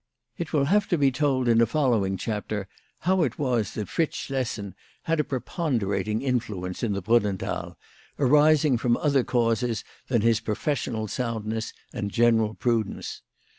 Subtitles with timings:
[0.35, 2.67] It will have to be told in a following chapter
[3.01, 7.77] how it was that Fritz Schlessen had a preponderating influence in the Brunnenthal,
[8.17, 13.21] arising from other causes than his professional soundness and general prudence.